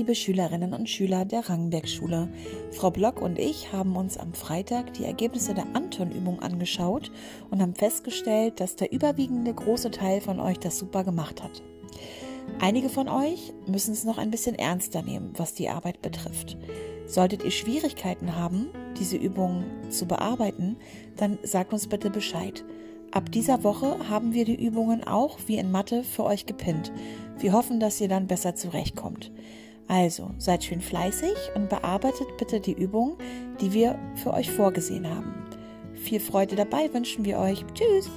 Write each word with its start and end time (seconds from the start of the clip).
liebe 0.00 0.16
Schülerinnen 0.16 0.74
und 0.74 0.88
Schüler 0.88 1.24
der 1.24 1.48
Rangenberg-Schule. 1.48 2.28
Frau 2.72 2.90
Block 2.90 3.22
und 3.22 3.38
ich 3.38 3.72
haben 3.72 3.94
uns 3.94 4.16
am 4.16 4.34
Freitag 4.34 4.94
die 4.94 5.04
Ergebnisse 5.04 5.54
der 5.54 5.66
Anton-Übung 5.74 6.40
angeschaut 6.40 7.12
und 7.50 7.62
haben 7.62 7.74
festgestellt, 7.74 8.58
dass 8.58 8.74
der 8.74 8.90
überwiegende 8.90 9.54
große 9.54 9.92
Teil 9.92 10.20
von 10.22 10.40
euch 10.40 10.58
das 10.58 10.78
super 10.78 11.04
gemacht 11.04 11.42
hat. 11.42 11.62
Einige 12.60 12.88
von 12.88 13.08
euch 13.08 13.52
müssen 13.68 13.92
es 13.92 14.04
noch 14.04 14.18
ein 14.18 14.32
bisschen 14.32 14.56
ernster 14.56 15.02
nehmen, 15.02 15.34
was 15.36 15.54
die 15.54 15.68
Arbeit 15.68 16.02
betrifft. 16.02 16.56
Solltet 17.06 17.44
ihr 17.44 17.52
Schwierigkeiten 17.52 18.34
haben, 18.34 18.70
diese 18.98 19.18
Übung 19.18 19.64
zu 19.88 20.06
bearbeiten, 20.06 20.78
dann 21.16 21.38
sagt 21.44 21.72
uns 21.72 21.86
bitte 21.86 22.10
Bescheid. 22.10 22.64
Ab 23.12 23.32
dieser 23.32 23.64
Woche 23.64 24.08
haben 24.08 24.34
wir 24.34 24.44
die 24.44 24.64
Übungen 24.64 25.02
auch 25.04 25.38
wie 25.46 25.56
in 25.56 25.72
Mathe 25.72 26.04
für 26.04 26.24
euch 26.24 26.46
gepinnt. 26.46 26.92
Wir 27.38 27.52
hoffen, 27.52 27.80
dass 27.80 28.00
ihr 28.00 28.08
dann 28.08 28.28
besser 28.28 28.54
zurechtkommt. 28.54 29.32
Also 29.88 30.30
seid 30.38 30.62
schön 30.62 30.80
fleißig 30.80 31.34
und 31.56 31.68
bearbeitet 31.68 32.28
bitte 32.38 32.60
die 32.60 32.74
Übung, 32.74 33.18
die 33.60 33.72
wir 33.72 33.98
für 34.14 34.32
euch 34.32 34.50
vorgesehen 34.52 35.08
haben. 35.08 35.34
Viel 35.94 36.20
Freude 36.20 36.54
dabei 36.54 36.92
wünschen 36.94 37.24
wir 37.24 37.38
euch. 37.38 37.64
Tschüss! 37.74 38.08